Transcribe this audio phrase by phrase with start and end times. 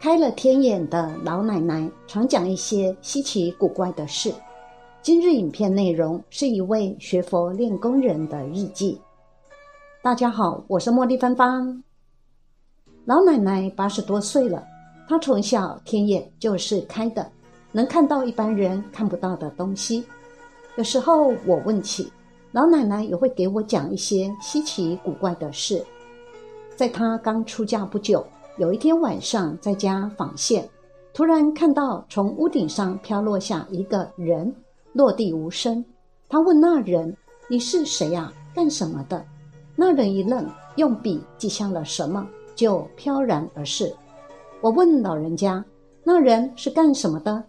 [0.00, 4.32] 开了天眼的老奶奶常讲一些稀奇古怪的事。
[5.02, 9.00] 今日影片内容是一位学佛练功人的日记。
[10.00, 11.82] 大家好，我是茉莉芬芳。
[13.06, 14.64] 老奶奶八十多岁了，
[15.08, 17.28] 她从小天眼就是开的，
[17.72, 20.04] 能看到一般人看不到的东西。
[20.76, 22.08] 有时候我问起，
[22.52, 25.84] 老奶奶也会给我讲一些稀奇古怪的事。
[26.76, 28.24] 在她刚出嫁不久，
[28.58, 30.68] 有一天晚上在家纺线，
[31.14, 34.52] 突然看到从屋顶上飘落下一个人，
[34.92, 35.84] 落地无声。
[36.28, 37.16] 他问那人
[37.48, 38.32] ：“你是谁呀？
[38.52, 39.24] 干什么的？”
[39.76, 42.26] 那人一愣，用笔记下了什么。
[42.56, 43.94] 就飘然而逝。
[44.60, 45.64] 我问老人家
[46.02, 47.40] ：“那人是干什么的？”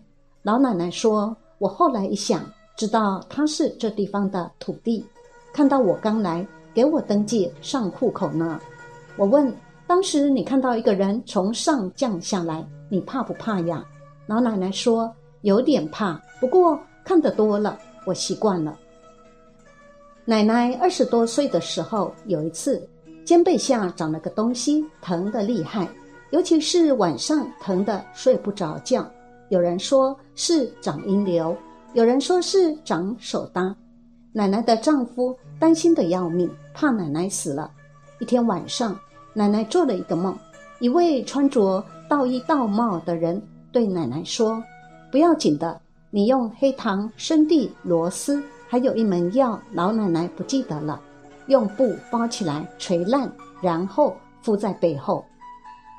[0.43, 2.45] 老奶奶说：“我后来一想，
[2.77, 5.03] 知道他是这地方的土地，
[5.51, 8.59] 看到我刚来，给我登记上户口呢。”
[9.17, 9.51] 我问
[9.89, 13.83] ：“当时你看到一个人从上降下来，你怕不怕呀？”
[14.27, 18.77] 老奶奶说：“有点怕，不过看得多了，我习惯了。”
[20.25, 22.87] 奶奶二十多岁的时候，有一次。
[23.25, 25.87] 肩背下长了个东西，疼得厉害，
[26.29, 29.07] 尤其是晚上疼得睡不着觉。
[29.49, 31.57] 有人说是长阴瘤，
[31.93, 33.75] 有人说是长手搭。
[34.33, 37.71] 奶奶的丈夫担心的要命，怕奶奶死了。
[38.19, 38.97] 一天晚上，
[39.33, 40.37] 奶奶做了一个梦，
[40.79, 43.41] 一位穿着道衣道帽的人
[43.71, 44.61] 对奶奶说
[45.11, 50.99] ：“不要紧的，你用黑糖、生地、螺丝，还有一门药，老奶奶不记得了。”
[51.47, 55.25] 用布包起来，捶烂，然后敷在背后。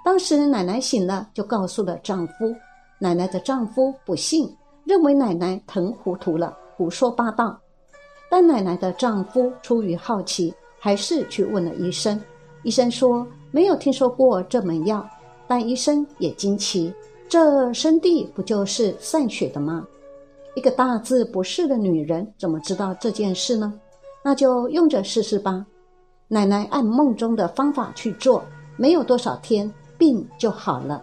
[0.04, 2.54] 当时奶奶醒了，就告诉了丈夫。
[3.00, 4.48] 奶奶的丈夫不信，
[4.84, 7.58] 认为奶奶疼糊涂了，胡说八道。
[8.30, 12.20] 但奶奶的丈夫出于好奇，还是去问了医生。
[12.62, 15.08] 医生说没有听说过这门药，
[15.48, 16.92] 但医生也惊奇：
[17.28, 19.86] 这生地不就是散血的吗？
[20.54, 23.72] 一个大字不识的女人怎么知道这件事呢？
[24.22, 25.64] 那就用着试试吧。
[26.28, 28.42] 奶奶按梦中的方法去做，
[28.76, 31.02] 没有多少天，病就好了。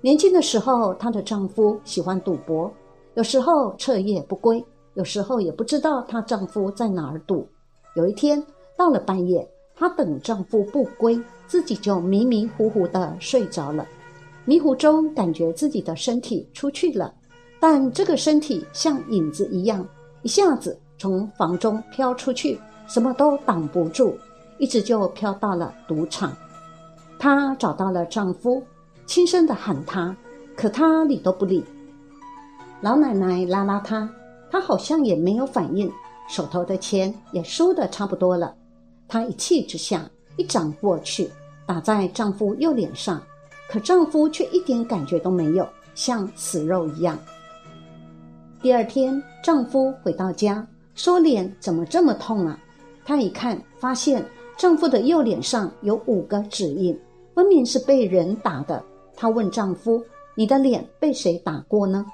[0.00, 2.72] 年轻的时候，她的丈夫喜欢赌博，
[3.14, 4.64] 有时候彻夜不归，
[4.94, 7.46] 有时候也不知道她丈夫在哪儿赌。
[7.94, 8.42] 有一天
[8.76, 13.86] 到了半夜，她等丈夫不归，自己就迷迷糊糊的睡着了。
[14.44, 17.14] 迷糊中感觉自己的身体出去了，
[17.60, 19.86] 但这个身体像影子一样，
[20.22, 20.78] 一下子。
[20.98, 22.58] 从房中飘出去，
[22.88, 24.18] 什么都挡不住，
[24.58, 26.36] 一直就飘到了赌场。
[27.20, 28.60] 她找到了丈夫，
[29.06, 30.16] 轻声的喊他，
[30.56, 31.62] 可他理都不理。
[32.80, 34.10] 老奶奶拉拉他，
[34.50, 35.88] 他好像也没有反应。
[36.28, 38.52] 手头的钱也输的差不多了，
[39.08, 41.28] 她一气之下一掌过去，
[41.66, 43.20] 打在丈夫右脸上，
[43.68, 47.18] 可丈夫却一点感觉都没有，像死肉一样。
[48.60, 50.66] 第二天，丈夫回到家。
[50.94, 52.58] 说脸怎么这么痛啊？
[53.04, 54.24] 她一看，发现
[54.56, 56.98] 丈夫的右脸上有五个指印，
[57.34, 58.84] 分明是被人打的。
[59.16, 60.04] 她问丈夫
[60.34, 62.04] ：“你的脸被谁打过呢？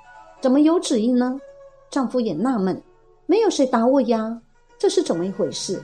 [0.41, 1.41] 怎么有指印呢？”
[1.91, 2.79] 丈夫也纳闷
[3.25, 4.39] ：“没有谁打我呀，
[4.79, 5.83] 这是怎么一回事？”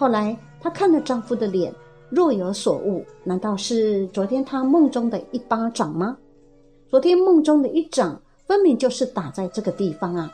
[0.00, 1.70] 后来她看了丈夫的脸，
[2.08, 6.16] 若有所悟：难道是昨天她梦中的一巴掌吗？
[6.88, 10.32] 昨天梦中的一掌，分明就是打在这个地方啊！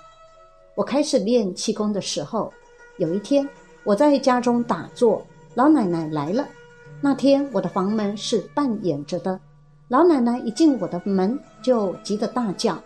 [0.76, 2.52] 我开始练气功的时候，
[2.98, 3.46] 有一天
[3.82, 5.20] 我在家中打坐，
[5.56, 6.46] 老奶奶来了。
[7.00, 9.40] 那天我的房门是半掩着的，
[9.88, 12.80] 老奶奶一进我的门就急得大叫：“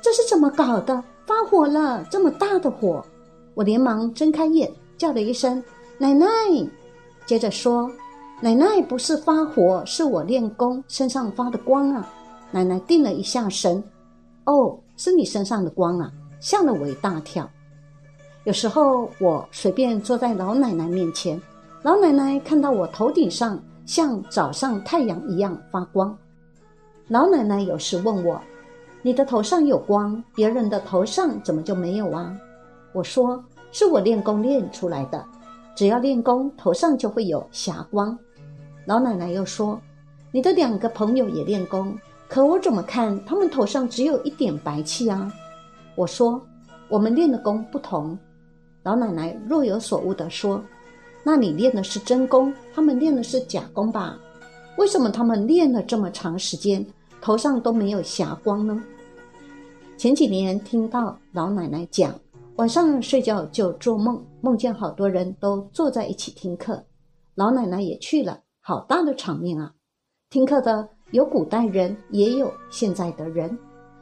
[0.00, 1.04] 这是怎么搞的？
[1.26, 2.02] 发火了！
[2.10, 3.04] 这么大的火！”
[3.52, 5.62] 我连忙睁开眼，叫了一声
[5.98, 6.26] ：“奶奶！”
[7.26, 7.90] 接着说
[8.40, 12.08] ：“奶奶不是发火，是我练功身上发的光啊！”
[12.50, 13.82] 奶奶定了一下神
[14.44, 17.48] ：“哦，是你身上的光啊！”吓了我一大跳。
[18.44, 21.40] 有时候我随便坐在老奶奶面前，
[21.82, 23.56] 老奶奶看到我头顶上
[23.86, 26.16] 像早上太阳一样发光。
[27.06, 28.40] 老奶奶有时问我
[29.02, 32.36] ：“你的头上有光，别人的头上怎么就没有啊？”
[32.92, 35.24] 我说：“是我练功练出来的，
[35.74, 38.18] 只要练功，头上就会有霞光。”
[38.86, 39.80] 老奶奶又说
[40.32, 41.96] ：“你的两个朋友也练功，
[42.28, 45.32] 可我怎么看他们头上只有一点白气啊？
[45.94, 46.40] 我说，
[46.88, 48.18] 我们练的功不同。
[48.82, 50.62] 老奶奶若有所悟地说
[51.22, 54.18] ：“那你练的是真功，他们练的是假功吧？
[54.78, 56.84] 为什么他们练了这么长时间，
[57.20, 58.82] 头上都没有霞光呢？”
[59.96, 62.12] 前几年听到老奶奶讲，
[62.56, 66.84] 晚上睡觉就做梦，梦见好多人都坐在一起听课，
[67.34, 69.72] 老奶奶也去了，好大的场面啊！
[70.28, 73.58] 听课的有古代人，也有现在的人。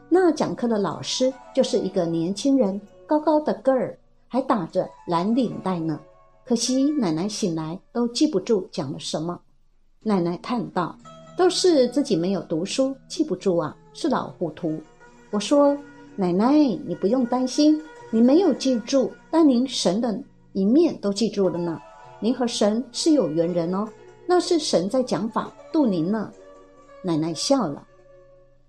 [0.09, 6.01] 那讲课的老师就是一个年轻人，高高的个儿，还打着蓝领带呢。
[6.45, 9.41] 可惜奶奶醒来都记不住讲了什么。
[10.03, 10.99] 奶奶叹道
[11.39, 14.81] ：“都是自己没有读书，记不住啊，是老糊涂。”
[15.31, 15.77] 我说
[16.17, 16.53] ：“奶奶，
[16.85, 20.19] 你不用担心，你没有记住，但您神的
[20.53, 21.81] 一面都记住了呢。
[22.19, 23.89] 您和神是有缘人哦。”
[24.27, 26.31] 那是神在讲法度您呢，
[27.03, 27.85] 奶奶笑了。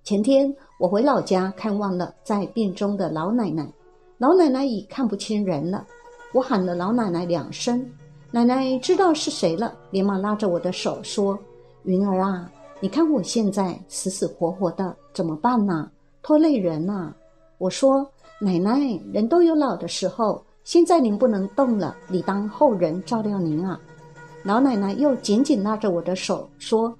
[0.03, 3.71] 前天我回老家看望了在病中的老奶奶，
[4.17, 5.85] 老奶奶已看不清人了。
[6.33, 7.87] 我喊了老奶奶两声，
[8.31, 11.37] 奶奶知道是谁了，连忙拉着我的手说
[11.85, 15.91] ：“云儿啊，你看我现在死死活活的，怎么办呢？
[16.23, 17.13] 拖累人呐。”
[17.59, 18.09] 我说
[18.43, 23.79] ：“奶奶，人都有老的时候，现在您不能动了，理当后人照料您啊。”
[24.43, 26.91] 老奶奶又紧紧拉着我的手说：“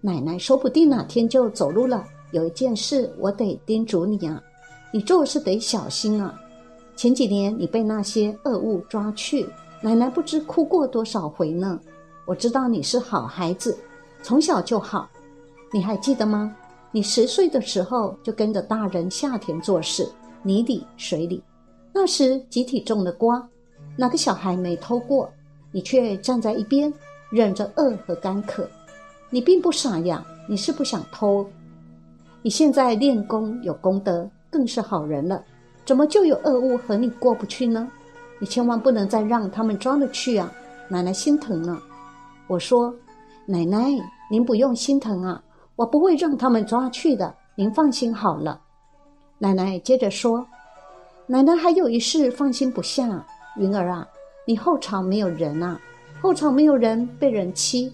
[0.00, 2.02] 奶奶，说不定哪天就走路了。
[2.30, 4.42] 有一件事我得叮嘱你啊，
[4.90, 6.34] 你做事得小心啊。
[6.96, 9.46] 前几年你被那些恶物抓去，
[9.82, 11.78] 奶奶不知哭过多少回呢。
[12.24, 13.76] 我知道你是好孩子，
[14.22, 15.06] 从小就好。
[15.74, 16.56] 你还记得吗？
[16.90, 20.08] 你十岁的时候就跟着大人下田做事，
[20.42, 21.42] 泥里水里，
[21.92, 23.46] 那时集体种的瓜，
[23.96, 25.30] 哪个小孩没偷过？”
[25.72, 26.92] 你却站在一边，
[27.30, 28.68] 忍着饿和干渴。
[29.30, 31.46] 你并不傻呀，你是不想偷。
[32.42, 35.44] 你现在练功有功德，更是好人了，
[35.84, 37.88] 怎么就有恶物和你过不去呢？
[38.40, 40.52] 你千万不能再让他们抓了去啊！
[40.88, 41.78] 奶奶心疼了。
[42.48, 42.92] 我说
[43.46, 43.86] ：“奶奶，
[44.28, 45.40] 您不用心疼啊，
[45.76, 48.60] 我不会让他们抓去的，您放心好了。”
[49.42, 50.46] 奶奶接着说
[51.26, 53.26] ：“奶奶还有一事放心不下，
[53.56, 54.06] 云儿啊。”
[54.46, 55.80] 你后朝没有人啊，
[56.20, 57.90] 后朝没有人被人欺。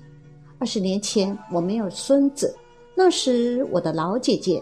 [0.58, 2.52] 二十年前我没有孙子，
[2.96, 4.60] 那时我的老姐姐，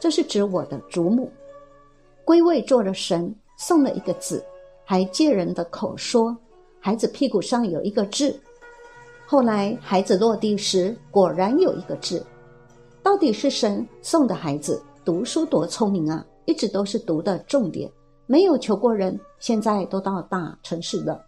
[0.00, 1.30] 这是指我的祖母，
[2.24, 4.42] 归位做了神，送了一个子，
[4.86, 6.34] 还借人的口说
[6.80, 8.34] 孩子屁股上有一个痣。
[9.26, 12.22] 后来孩子落地时，果然有一个痣。
[13.02, 17.90] 到底是神送的孩子，读书多聪明啊，一直都是读的重点。
[18.26, 21.18] 没有求过人，现在都到大城市了。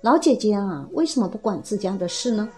[0.00, 2.48] 老姐姐啊，为什么不管自家的事呢？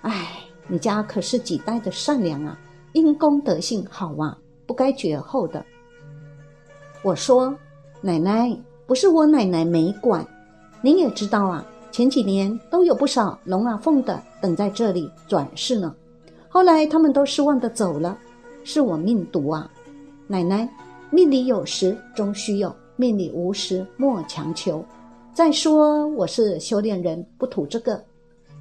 [0.00, 2.58] 哎，你家可是几代的善良啊，
[2.94, 4.34] 因公德性好啊，
[4.66, 5.62] 不该绝后的。
[7.02, 7.54] 我说，
[8.00, 8.50] 奶奶
[8.86, 10.26] 不是我奶奶没管，
[10.80, 15.94] 您也知道啊，前几年都有不少龙啊凤的等在这里转世呢，
[16.48, 18.16] 后来他们都失望的走了，
[18.64, 19.70] 是我命毒啊，
[20.26, 20.66] 奶奶，
[21.10, 22.74] 命里有时终须有。
[22.96, 24.82] 命里无时莫强求。
[25.34, 28.02] 再说我是修炼人，不图这个。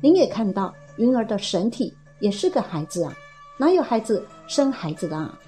[0.01, 3.13] 您也看到云儿的身体也是个孩子啊，
[3.57, 5.15] 哪有孩子生孩子的？
[5.15, 5.39] 啊？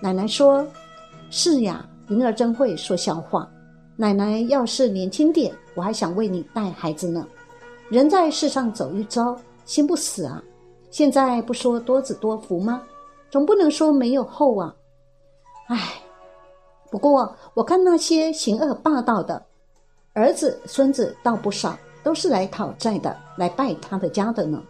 [0.00, 0.66] 奶奶说
[1.30, 3.46] ：“是呀，云儿真会说笑话。
[3.94, 7.26] 奶奶要是年轻点，我还想为你带孩子呢。
[7.90, 9.36] 人在世上走一遭，
[9.66, 10.42] 心不死啊。
[10.90, 12.82] 现在不说多子多福吗？
[13.30, 14.74] 总不能说没有后啊。”
[16.92, 19.42] 不过，我看那些行恶霸道的
[20.12, 24.62] 儿子、孙子倒不少，都是来讨债的，来拜他的家的呢。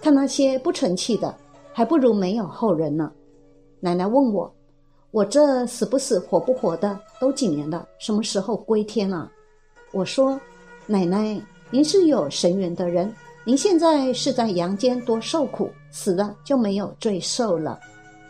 [0.00, 1.34] 看那些不成器的，
[1.74, 3.12] 还不如没有后人呢。
[3.80, 4.50] 奶奶问我
[5.12, 9.30] ：“我这死不死、活不活的，都几年了，什么时候归天啊？”
[9.92, 10.40] 我说
[10.88, 11.38] ：“奶奶，
[11.70, 17.78] 您是有神缘的人，您现在是在阳间多受苦，死了就没有罪受了。”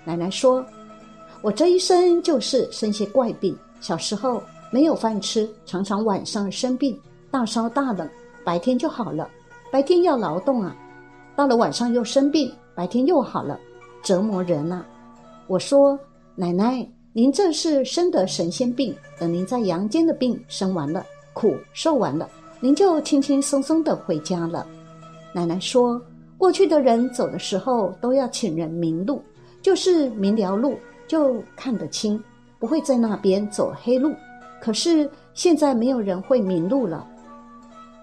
[0.05, 0.67] 奶奶说。
[1.41, 4.43] 我这一生就是生些怪病，小时候
[4.73, 6.99] 没有饭吃，常常晚上生病，
[7.31, 8.09] 大烧大冷，
[8.45, 9.29] 白天就好了。
[9.71, 10.77] 白天要劳动啊，
[11.37, 13.59] 到了晚上又生病，白天又好了，
[14.03, 14.85] 折磨人呐。
[15.47, 15.97] 我说
[16.35, 22.29] 奶奶，您这是生得神仙病，等您在阳间的病生完了，苦受完了，
[22.59, 24.67] 您就轻轻松松的回家了。
[25.33, 26.01] 奶奶说，
[26.37, 29.23] 过去的人走的时候都要请人明路，
[29.63, 30.77] 就是明了路。
[31.09, 32.23] 就看得清，
[32.61, 34.15] 不会在那边走黑路。
[34.61, 37.05] 可是现在没有人会迷路了。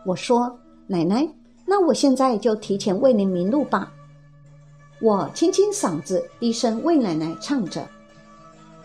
[0.06, 0.54] 我说
[0.88, 1.28] ：“奶奶，
[1.66, 3.92] 那我现在就提前为您迷路吧。”
[5.02, 7.86] 我清清嗓子，低声为奶奶唱着：“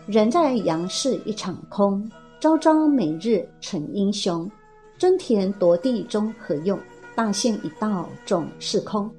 [0.05, 2.09] 人在阳世一场空，
[2.39, 4.49] 朝朝每日逞英雄。
[4.97, 6.77] 争田夺地终何用？
[7.15, 9.09] 大限已到总是空。”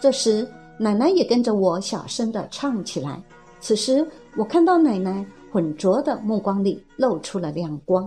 [0.00, 0.48] 这时，
[0.78, 3.22] 奶奶也跟着我小声的唱起来。
[3.64, 4.06] 此时，
[4.36, 8.06] 我看到奶奶浑浊的目光里露出了亮光。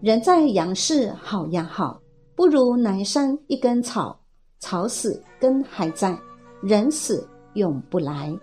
[0.00, 2.00] 人在阳世好呀好，
[2.34, 4.18] 不如南山一根草，
[4.58, 6.18] 草死根还在，
[6.60, 8.36] 人死永不来。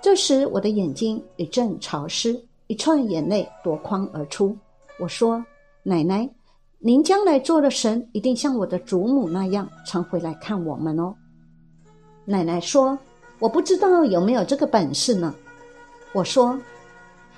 [0.00, 4.56] 这时，我的眼睛一阵潮湿，一串眼泪夺眶而出。
[4.98, 5.44] 我说
[5.84, 6.26] ：“奶奶，
[6.78, 11.14] 您将来做了神，一定像我的祖母那样，常回来看我们哦。”
[12.24, 12.98] 奶奶说
[13.44, 15.34] ：“我不知道有没有这个本事呢。”
[16.14, 16.58] 我说。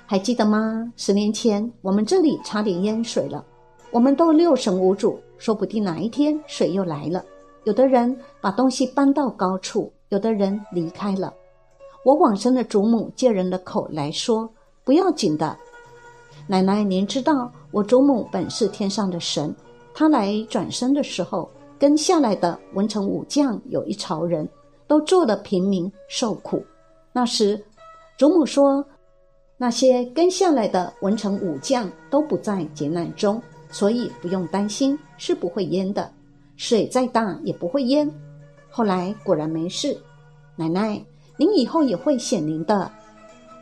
[0.09, 0.89] 还记得吗？
[0.95, 3.43] 十年前我们这里差点淹水了，
[3.91, 7.21] 我们都六神无主，说不定哪一天水又来了。
[7.65, 11.33] 有的人把东西搬到高处，有的人离开了。
[12.05, 14.49] 我往生的祖母借人的口来说
[14.85, 15.57] ：“不要紧的，
[16.47, 19.53] 奶奶，您知道我祖母本是天上的神，
[19.93, 24.47] 她来转生的时候，跟下来的文臣武将有一朝人，
[24.87, 26.65] 都做了平民受苦。
[27.11, 27.63] 那时，
[28.17, 28.83] 祖母说。”
[29.59, 33.41] 那些跟下来的文臣武将都不在劫难中，
[33.71, 36.07] 所以不用担心，是不会淹的。
[36.57, 38.07] 水再大也不会淹。
[38.69, 39.97] 后来果然没事。
[40.55, 41.03] 奶奶，
[41.37, 42.91] 您以后也会显灵的。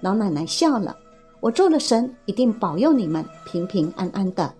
[0.01, 0.97] 老奶奶笑了。
[1.39, 4.53] 我做了神，一定保佑你们平平安安的。